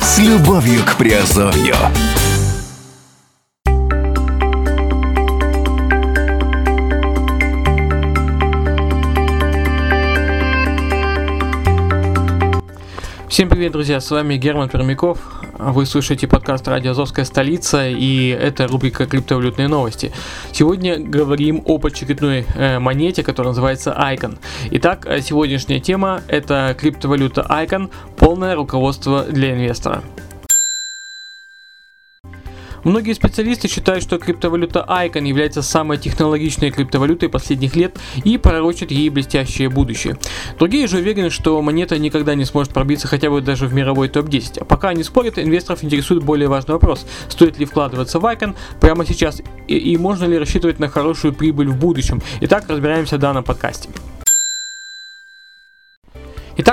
[0.00, 1.74] С любовью к Приазовью.
[13.28, 15.18] Всем привет, друзья, с вами Герман Пермяков.
[15.58, 20.12] Вы слушаете подкаст «Радио Азовская столица» и это рубрика «Криптовалютные новости».
[20.52, 24.36] Сегодня говорим об очередной э, монете, которая называется Icon.
[24.72, 30.02] Итак, э, сегодняшняя тема– это криптовалюта Icon, полное руководство для инвестора.
[32.86, 39.08] Многие специалисты считают, что криптовалюта Icon является самой технологичной криптовалютой последних лет и пророчат ей
[39.08, 40.16] блестящее будущее.
[40.56, 44.60] Другие же уверены, что монета никогда не сможет пробиться хотя бы даже в мировой топ-10.
[44.60, 47.08] А пока они спорят, инвесторов интересует более важный вопрос.
[47.28, 51.66] Стоит ли вкладываться в Icon прямо сейчас и, и можно ли рассчитывать на хорошую прибыль
[51.66, 52.22] в будущем?
[52.42, 53.88] Итак, разбираемся в данном подкасте.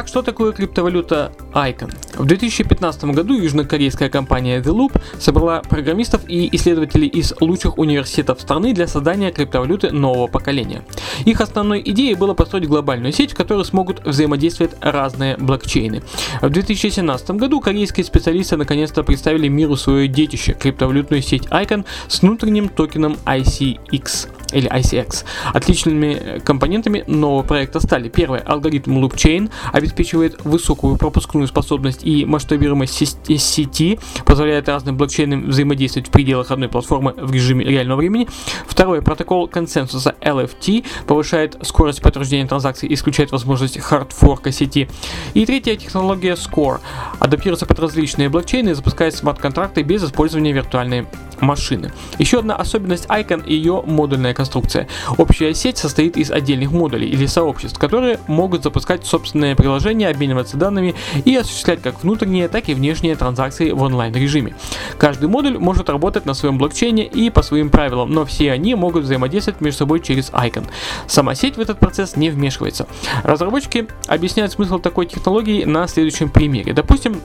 [0.04, 1.90] Итак, что такое криптовалюта Icon?
[2.18, 8.74] В 2015 году южнокорейская компания The Loop собрала программистов и исследователей из лучших университетов страны
[8.74, 10.84] для создания криптовалюты нового поколения.
[11.24, 16.04] Их основной идеей было построить глобальную сеть, в которой смогут взаимодействовать разные блокчейны.
[16.42, 22.68] В 2017 году корейские специалисты наконец-то представили миру свое детище– криптовалютную сеть Icon с внутренним
[22.68, 25.26] токеном ICX или ICX.
[25.54, 32.94] Отличными компонентами нового проекта стали первый алгоритм Loopchain, обеспечивает высокую пропускную способность и масштабируемость
[33.40, 38.28] сети, позволяет разным блокчейнам взаимодействовать в пределах одной платформы в режиме реального времени.
[38.68, 44.90] Второй протокол консенсуса LFT повышает скорость подтверждения транзакций и исключает возможность хардфорка сети.
[45.34, 46.80] И третья технология Score
[47.20, 51.06] адаптируется под различные блокчейны и запускает смарт-контракты без использования виртуальной
[51.40, 51.92] машины.
[52.20, 54.88] Еще одна особенность Icon и ее модульная конструкция.
[55.18, 60.96] Общая сеть состоит из отдельных модулей или сообществ, которые могут запускать собственные приложения, обмениваться данными
[61.24, 64.54] и осуществлять как внутренние, так и внешние транзакции в онлайн режиме.
[64.98, 69.04] Каждый модуль может работать на своем блокчейне и по своим правилам, но все они могут
[69.04, 70.66] взаимодействовать между собой через Icon.
[71.08, 72.86] Сама сеть в этот процесс не вмешивается.
[73.24, 76.74] Разработчики объясняют смысл такой технологии на следующем примере.
[76.74, 77.16] Допустим,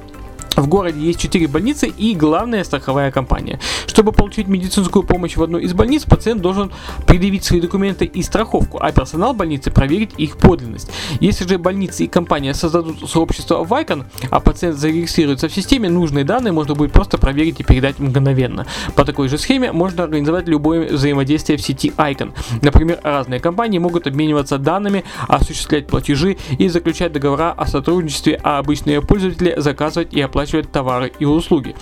[0.57, 3.61] в городе есть 4 больницы и главная страховая компания.
[3.99, 6.71] Чтобы получить медицинскую помощь в одной из больниц, пациент должен
[7.05, 10.89] предъявить свои документы и страховку, а персонал больницы проверить их подлинность.
[11.19, 16.25] Если же больницы и компания создадут сообщество в Icon, а пациент зарегистрируется в системе, нужные
[16.25, 18.69] данные можно будет просто проверить и передать мгновенно.
[18.95, 22.35] По такой же схеме можно организовать любое взаимодействие в сети Icon.
[22.63, 29.03] Например, разные компании могут обмениваться данными, осуществлять платежи и заключать договора о сотрудничестве, а обычные
[29.03, 31.75] пользователи заказывать и оплачивать товары и услуги.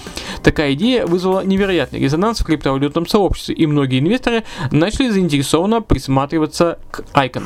[0.42, 7.00] Такая идея вызвала невероятный резонанс в криптовалютном сообществе, и многие инвесторы начали заинтересованно присматриваться к
[7.14, 7.44] Icon.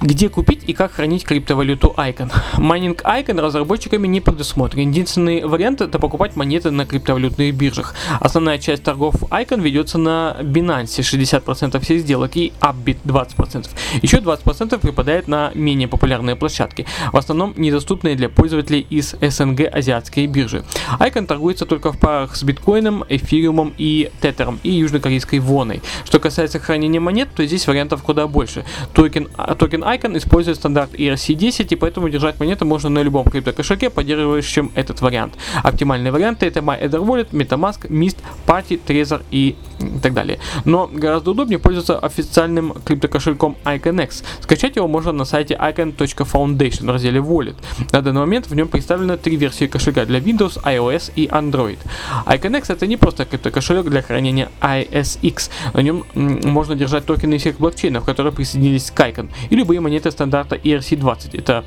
[0.00, 2.30] Где купить и как хранить криптовалюту Icon?
[2.56, 4.90] Майнинг Icon разработчиками не предусмотрен.
[4.90, 7.96] Единственный вариант это покупать монеты на криптовалютных биржах.
[8.20, 13.68] Основная часть торгов Icon ведется на Binance 60% всех сделок и Upbit 20%.
[14.00, 20.28] Еще 20% припадает на менее популярные площадки, в основном недоступные для пользователей из СНГ азиатские
[20.28, 20.62] биржи.
[21.00, 25.82] Icon торгуется только в парах с биткоином, эфириумом и тетером и южнокорейской воной.
[26.04, 28.64] Что касается хранения монет, то здесь вариантов куда больше.
[28.94, 29.28] Токен,
[29.58, 35.00] токен Icon использует стандарт ERC10, и поэтому держать монеты можно на любом криптокошельке, поддерживающем этот
[35.00, 35.34] вариант.
[35.62, 38.16] Оптимальные варианты это MyEtherWallet, MetaMask, Mist,
[38.46, 39.56] Parity, Trezor и
[40.02, 40.38] так далее.
[40.64, 44.24] Но гораздо удобнее пользоваться официальным криптокошельком ICONex.
[44.40, 47.56] Скачать его можно на сайте icon.foundation в разделе Wallet.
[47.92, 51.78] На данный момент в нем представлены три версии кошелька для Windows, iOS и Android.
[52.26, 55.50] IconX это не просто криптокошелек для хранения ISX.
[55.74, 60.56] На нем можно держать токены всех блокчейнов, которые присоединились к Icon, и любые монеты стандарта
[60.56, 61.38] ERC20.
[61.38, 61.64] Это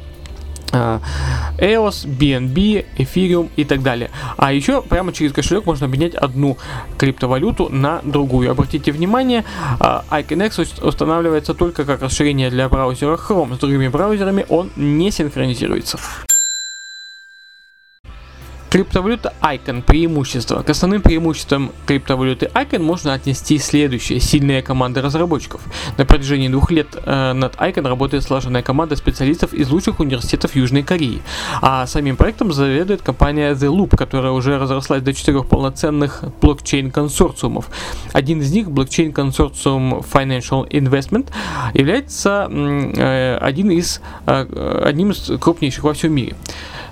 [0.71, 4.09] EOS, BNB, Ethereum и так далее.
[4.37, 6.57] А еще прямо через кошелек можно обменять одну
[6.97, 8.49] криптовалюту на другую.
[8.51, 9.43] Обратите внимание,
[9.79, 13.55] IconX устанавливается только как расширение для браузера Chrome.
[13.55, 15.99] С другими браузерами он не синхронизируется.
[18.71, 19.81] Криптовалюта Icon.
[19.81, 20.63] Преимущества.
[20.63, 24.21] К основным преимуществам криптовалюты Icon можно отнести следующее.
[24.21, 25.59] Сильная команда разработчиков.
[25.97, 30.83] На протяжении двух лет э, над Icon работает слаженная команда специалистов из лучших университетов Южной
[30.83, 31.21] Кореи.
[31.61, 37.65] А самим проектом заведует компания The Loop, которая уже разрослась до четырех полноценных блокчейн-консорциумов.
[38.13, 41.27] Один из них, блокчейн-консорциум Financial Investment,
[41.73, 46.37] является э, один из, э, одним из крупнейших во всем мире.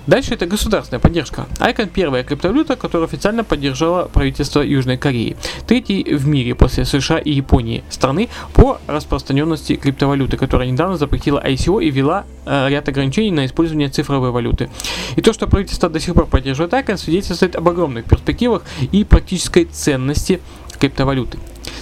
[0.06, 1.46] Дальше это государственная поддержка.
[1.58, 5.36] Icon первая криптовалюта, которую официально поддержало правительство Южной Кореи.
[5.66, 11.82] Третий в мире после США и Японии страны по распространенности криптовалюты, которая недавно запретила ICO
[11.82, 14.70] и ввела э, ряд ограничений на использование цифровой валюты.
[15.16, 18.62] И то, что правительство до сих пор поддерживает Icon, свидетельствует об огромных перспективах
[18.92, 20.40] и практической ценности
[20.80, 21.38] криптовалюты.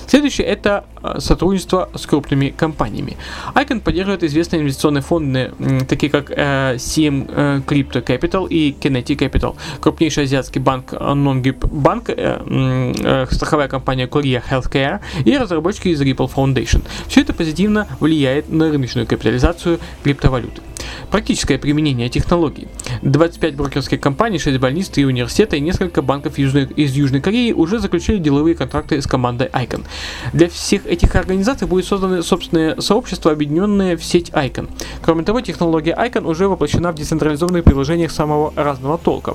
[0.06, 3.16] Следующее это э, сотрудничество с крупными компаниями.
[3.54, 5.52] Icon поддерживает известные инвестиционные фонды,
[5.86, 13.30] такие как э, CM э, Crypto Capital и Kinetic Capital, крупнейший азиатский банк Non-Grip Bank,
[13.32, 16.82] страховая компания Korea Healthcare и разработчики из Ripple Foundation.
[17.08, 20.62] Все это позитивно влияет на рыночную капитализацию криптовалюты.
[21.11, 22.69] Практическое применение технологий.
[23.02, 27.79] 25 брокерских компаний, 6 больниц, 3 университета и несколько банков Южной, из Южной Кореи уже
[27.79, 29.85] заключили деловые контракты с командой Icon.
[30.32, 34.69] Для всех этих организаций будет созданы собственные сообщества, объединенные в сеть Icon.
[35.02, 39.34] Кроме того, технология Icon уже воплощена в децентрализованных приложениях самого разного толка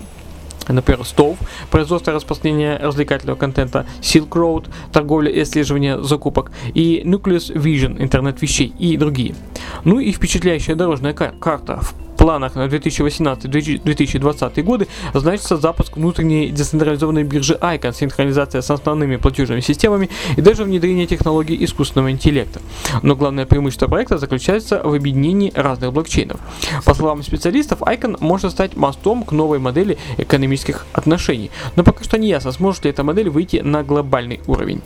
[0.72, 1.38] например, Stove,
[1.70, 8.42] производство и распространение развлекательного контента, Silk Road, торговля и исследование закупок, и Nucleus Vision, интернет
[8.42, 9.36] вещей и другие.
[9.84, 11.82] Ну и впечатляющая дорожная кар- карта
[12.24, 20.10] планах на 2018-2020 годы значится запуск внутренней децентрализованной биржи Icon, синхронизация с основными платежными системами
[20.38, 22.62] и даже внедрение технологий искусственного интеллекта.
[23.02, 26.40] Но главное преимущество проекта заключается в объединении разных блокчейнов.
[26.86, 31.52] По словам специалистов, Icon может стать мостом к новой модели экономических отношений.
[31.76, 34.82] Но пока что не ясно, сможет ли эта модель выйти на глобальный уровень.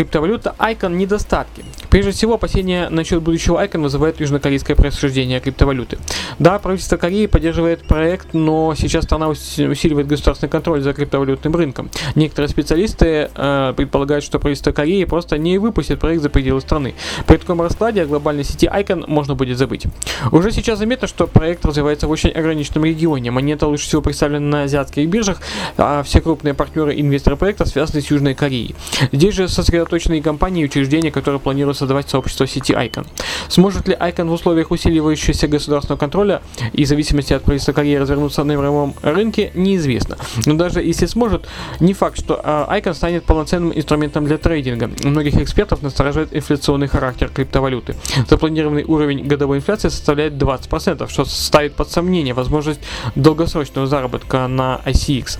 [0.00, 1.62] Криптовалюта Icon недостатки.
[1.90, 5.98] Прежде всего, опасения насчет будущего Icon вызывает южнокорейское происхождение криптовалюты.
[6.38, 11.90] Да, правительство Кореи поддерживает проект, но сейчас страна усиливает государственный контроль за криптовалютным рынком.
[12.14, 16.94] Некоторые специалисты э, предполагают, что правительство Кореи просто не выпустит проект за пределы страны.
[17.26, 19.84] При таком раскладе о глобальной сети Icon можно будет забыть.
[20.32, 23.30] Уже сейчас заметно, что проект развивается в очень ограниченном регионе.
[23.30, 25.42] Монета лучше всего представлена на азиатских биржах,
[25.76, 28.74] а все крупные партнеры и инвесторы проекта связаны с Южной Кореей.
[29.12, 29.46] Здесь же
[29.90, 33.06] сосредоточены компании и учреждения, которые планируют создавать сообщество сети Icon.
[33.48, 36.42] Сможет ли Icon в условиях усиливающегося государственного контроля
[36.72, 40.16] и зависимости от правительства Кореи развернуться на мировом рынке, неизвестно.
[40.46, 41.46] Но даже если сможет,
[41.80, 44.90] не факт, что а, Icon станет полноценным инструментом для трейдинга.
[45.04, 47.96] Многих экспертов настораживает инфляционный характер криптовалюты.
[48.28, 52.80] Запланированный уровень годовой инфляции составляет 20%, что ставит под сомнение возможность
[53.14, 55.38] долгосрочного заработка на ICX.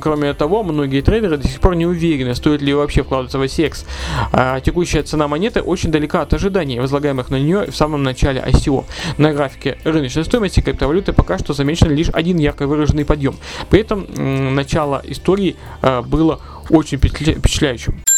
[0.00, 3.84] Кроме того, многие трейдеры до сих пор не уверены, стоит ли вообще вкладываться в ICX.
[4.32, 8.84] А текущая цена монеты очень далека от ожиданий, возлагаемых на нее в самом начале ICO.
[9.18, 13.36] На графике рыночной стоимости криптовалюты пока что замечен лишь один ярко выраженный подъем.
[13.70, 14.06] При этом
[14.54, 18.13] начало истории э, было очень впечатляющим.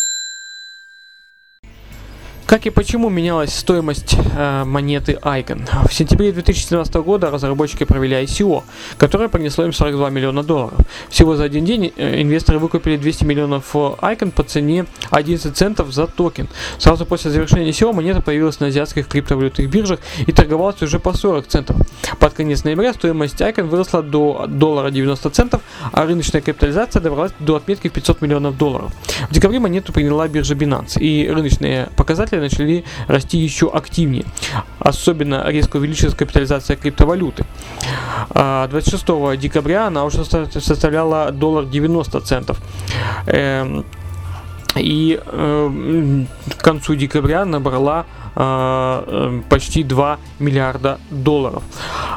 [2.57, 5.69] Как и почему менялась стоимость э, монеты Icon?
[5.87, 8.63] В сентябре 2017 года разработчики провели ICO,
[8.97, 10.79] которое принесло им 42 миллиона долларов.
[11.11, 15.93] Всего за один день э, инвесторы выкупили 200 миллионов э, Icon по цене 11 центов
[15.93, 16.49] за токен.
[16.79, 21.47] Сразу после завершения ICO монета появилась на азиатских криптовалютных биржах и торговалась уже по 40
[21.49, 21.77] центов.
[22.19, 25.61] Под конец ноября стоимость Icon выросла до доллара 90 центов,
[25.93, 28.93] а рыночная капитализация добралась до отметки в 500 миллионов долларов.
[29.29, 34.25] В декабре монету приняла биржа Binance, и рыночные показатели показатели начали расти еще активнее.
[34.79, 37.45] Особенно резко увеличилась капитализация криптовалюты.
[38.35, 42.61] 26 а, декабря она уже составляла доллар 90 центов.
[43.27, 43.85] Эм,
[44.77, 46.25] и э,
[46.59, 48.05] к концу декабря набрала
[48.35, 48.41] э,
[49.07, 51.63] э почти 2 миллиарда долларов.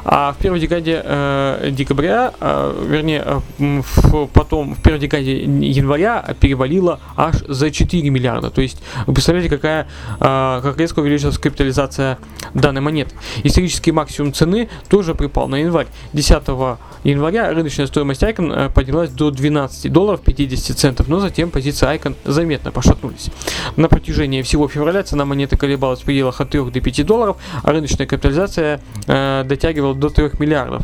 [0.06, 6.36] А в первой декаде э, декабря, э, вернее, э, в, потом в первой декаде января
[6.40, 8.50] перевалила аж за 4 миллиарда.
[8.50, 9.88] То есть, вы представляете, какая,
[10.20, 12.18] э, как резко увеличилась капитализация
[12.54, 13.16] данной монеты.
[13.44, 15.88] Исторический максимум цены тоже припал на январь.
[16.14, 21.88] 10 января рыночная стоимость Icon э, поднялась до 12 долларов 50 центов, но затем позиции
[21.88, 23.30] Icon заметно пошатнулись.
[23.76, 27.72] На протяжении всего февраля цена монеты колебалась в пределах от 3 до 5 долларов, а
[27.72, 30.84] рыночная капитализация э, дотягивала до 3 миллиардов,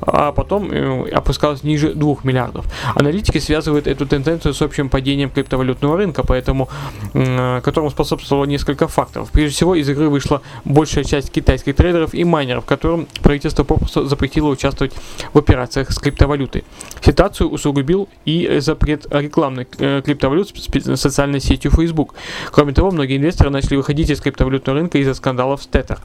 [0.00, 2.66] а потом э, опускалась ниже 2 миллиардов.
[2.94, 6.68] Аналитики связывают эту тенденцию с общим падением криптовалютного рынка, поэтому,
[7.12, 9.30] которому способствовало несколько факторов.
[9.30, 14.48] Прежде всего, из игры вышла большая часть китайских трейдеров и майнеров, которым правительство попросту запретило
[14.48, 14.92] участвовать
[15.32, 16.64] в операциях с криптовалютой.
[17.04, 22.14] Ситуацию усугубил и запрет рекламной э, криптовалют с социальной сетью Facebook.
[22.50, 25.98] Кроме того, многие инвесторы начали выходить из криптовалютного рынка из-за скандалов с Tether.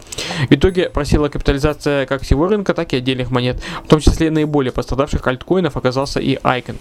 [0.49, 3.61] В итоге просила капитализация как всего рынка, так и отдельных монет.
[3.85, 6.75] В том числе наиболее пострадавших альткоинов оказался и Icon.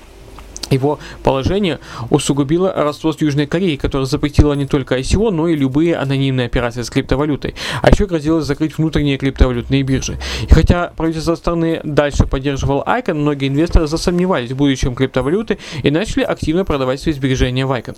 [0.70, 1.78] Его положение
[2.10, 6.82] усугубило родство с Южной Кореей, которая запретила не только ICO, но и любые анонимные операции
[6.82, 7.54] с криптовалютой.
[7.82, 10.18] А еще грозилось закрыть внутренние криптовалютные биржи.
[10.48, 16.22] И хотя правительство страны дальше поддерживал Icon, многие инвесторы засомневались в будущем криптовалюты и начали
[16.22, 17.96] активно продавать свои сбережения в Icon.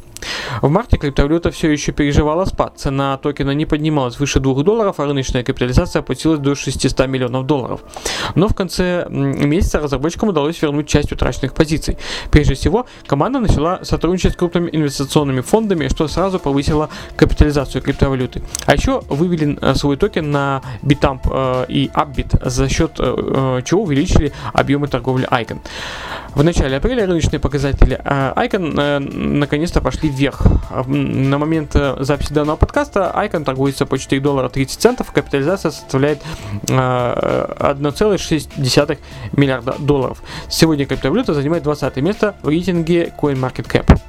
[0.62, 2.74] В марте криптовалюта все еще переживала спад.
[2.76, 7.80] Цена токена не поднималась выше 2 долларов, а рыночная капитализация опустилась до 600 миллионов долларов.
[8.34, 11.96] Но в конце месяца разработчикам удалось вернуть часть утраченных позиций.
[12.30, 18.42] Прежде всего, команда начала сотрудничать с крупными инвестиционными фондами, что сразу повысило капитализацию криптовалюты.
[18.66, 23.82] А еще вывели э, свой токен на Bitamp э, и Upbit, за счет э, чего
[23.82, 25.58] увеличили объемы торговли Icon.
[26.34, 30.46] В начале апреля рыночные показатели Icon наконец-то пошли вверх.
[30.86, 36.22] На момент записи данного подкаста Icon торгуется по 4 доллара 30 центов, капитализация составляет
[36.62, 38.98] 1,6
[39.32, 40.22] миллиарда долларов.
[40.48, 43.99] Сегодня криптовалюта занимает 20 место в рейтинге CoinMarketCap.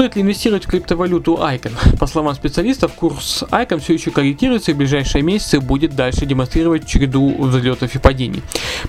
[0.00, 1.98] Стоит ли инвестировать в криптовалюту Icon?
[1.98, 6.86] По словам специалистов, курс Icon все еще корректируется и в ближайшие месяцы будет дальше демонстрировать
[6.86, 8.42] череду взлетов и падений.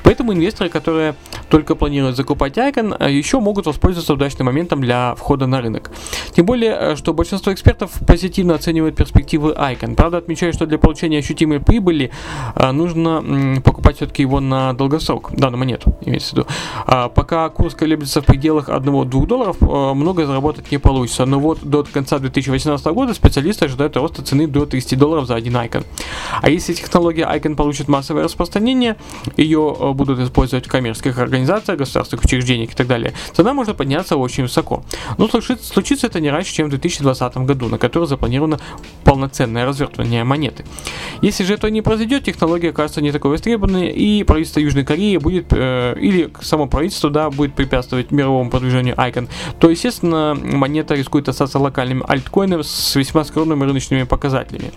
[0.03, 1.15] Поэтому инвесторы, которые
[1.49, 5.91] только планируют закупать Icon, э, еще могут воспользоваться удачным моментом для входа на рынок.
[6.33, 9.95] Тем более, э, что большинство экспертов позитивно оценивают перспективы Icon.
[9.95, 12.11] Правда, отмечаю, что для получения ощутимой прибыли
[12.55, 16.47] э, нужно покупать все-таки его на долгосрок, данную монету, имеется в виду.
[16.85, 21.00] А пока курс колеблется в пределах 1-2 долларов, много заработать не получится.
[21.25, 25.55] Но вот до конца 2018 года специалисты ожидают роста цены до 30 долларов за один
[25.55, 25.85] Icon.
[26.41, 28.97] А если технология Icon получит массовое распространение,
[29.37, 34.17] ее э, будут использовать в коммерческих организациях, государственных учреждениях и так далее, цена может подняться
[34.17, 34.83] очень высоко.
[35.17, 38.59] Но случится это не раньше, чем в 2020 году, на который запланировано
[39.03, 40.65] полноценное развертывание монеты.
[41.21, 45.47] Если же это не произойдет, технология окажется не такой востребованной, и правительство Южной Кореи будет,
[45.51, 49.29] э, или само правительство, да, будет препятствовать мировому продвижению Icon,
[49.59, 54.71] то, естественно, монета рискует остаться локальным альткоином с весьма скромными рыночными показателями.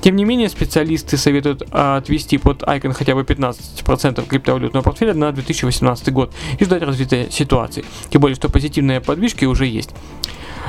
[0.00, 6.12] Тем не менее, специалисты советуют отвести под Icon хотя бы 15% криптовалютного портфеля на 2018
[6.12, 7.84] год и ждать развития ситуации.
[8.10, 9.90] Тем более, что позитивные подвижки уже есть.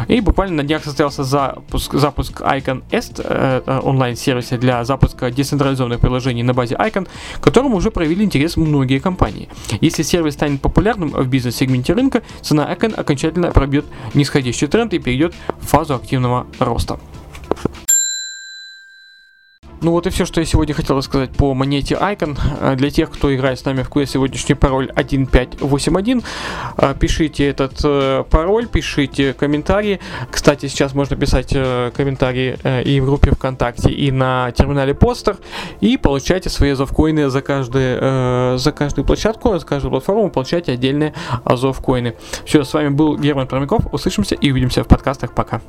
[0.07, 6.43] И буквально на днях состоялся запуск, запуск Icon Est, э, онлайн-сервиса для запуска децентрализованных приложений
[6.43, 9.49] на базе Icon, к которому уже проявили интерес многие компании.
[9.81, 15.33] Если сервис станет популярным в бизнес-сегменте рынка, цена Icon окончательно пробьет нисходящий тренд и перейдет
[15.59, 16.99] в фазу активного роста.
[19.79, 22.37] Ну вот и все, что я сегодня хотел рассказать по монете Icon.
[22.61, 26.23] Э, для тех, кто играет с нами в квест, сегодняшний пароль 1581.
[26.77, 29.99] Э, пишите этот э, пароль, пишите комментарии.
[30.31, 35.37] Кстати, сейчас можно писать комментарии и в группе ВКонтакте, и на терминале постер.
[35.79, 42.15] И получайте свои азовкоины за, каждый, за каждую площадку, за каждую платформу получайте отдельные азовкоины.
[42.45, 43.93] Все, с вами был Герман Промяков.
[43.93, 45.33] Услышимся и увидимся в подкастах.
[45.33, 45.61] Пока.